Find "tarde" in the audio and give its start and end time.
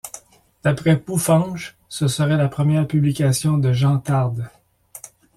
3.99-4.49